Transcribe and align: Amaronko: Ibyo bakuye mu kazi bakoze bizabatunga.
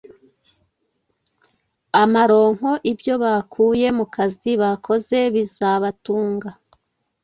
Amaronko: 2.01 2.69
Ibyo 2.91 3.13
bakuye 3.23 3.87
mu 3.97 4.05
kazi 4.15 4.51
bakoze 4.61 5.17
bizabatunga. 5.33 6.49